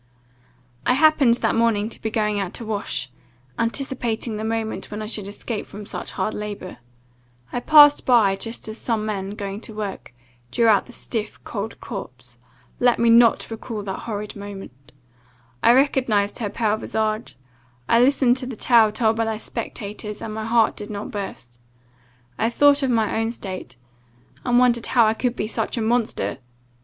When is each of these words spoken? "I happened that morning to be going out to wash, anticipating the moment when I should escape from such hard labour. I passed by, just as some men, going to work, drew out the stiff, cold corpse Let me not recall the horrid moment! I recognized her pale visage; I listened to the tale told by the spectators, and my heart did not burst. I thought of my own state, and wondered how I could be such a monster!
"I 0.83 0.93
happened 0.95 1.35
that 1.35 1.53
morning 1.53 1.87
to 1.89 2.01
be 2.01 2.09
going 2.09 2.39
out 2.39 2.55
to 2.55 2.65
wash, 2.65 3.11
anticipating 3.59 4.35
the 4.37 4.43
moment 4.43 4.89
when 4.89 4.99
I 4.99 5.05
should 5.05 5.27
escape 5.27 5.67
from 5.67 5.85
such 5.85 6.13
hard 6.13 6.33
labour. 6.33 6.77
I 7.53 7.59
passed 7.59 8.03
by, 8.03 8.35
just 8.35 8.67
as 8.67 8.79
some 8.79 9.05
men, 9.05 9.35
going 9.35 9.61
to 9.61 9.75
work, 9.75 10.11
drew 10.49 10.65
out 10.65 10.87
the 10.87 10.91
stiff, 10.91 11.37
cold 11.43 11.79
corpse 11.81 12.39
Let 12.79 12.97
me 12.97 13.11
not 13.11 13.51
recall 13.51 13.83
the 13.83 13.93
horrid 13.93 14.35
moment! 14.35 14.91
I 15.61 15.71
recognized 15.71 16.39
her 16.39 16.49
pale 16.49 16.77
visage; 16.77 17.37
I 17.87 17.99
listened 17.99 18.37
to 18.37 18.47
the 18.47 18.55
tale 18.55 18.91
told 18.91 19.17
by 19.17 19.25
the 19.25 19.37
spectators, 19.37 20.19
and 20.19 20.33
my 20.33 20.45
heart 20.47 20.75
did 20.75 20.89
not 20.89 21.11
burst. 21.11 21.59
I 22.39 22.49
thought 22.49 22.81
of 22.81 22.89
my 22.89 23.19
own 23.19 23.29
state, 23.29 23.77
and 24.43 24.57
wondered 24.57 24.87
how 24.87 25.05
I 25.05 25.13
could 25.13 25.35
be 25.35 25.47
such 25.47 25.77
a 25.77 25.81
monster! 25.83 26.39